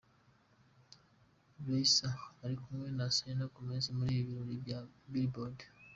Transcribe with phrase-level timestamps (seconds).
[1.67, 2.09] Raisa
[2.43, 4.79] ari kumwe na Selena Gomez muri ibi birori bya
[5.11, 5.57] BillBoard.